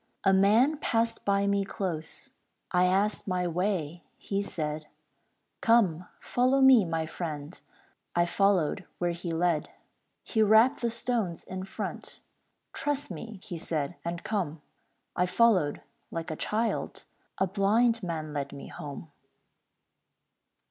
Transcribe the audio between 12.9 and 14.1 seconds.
me," he said,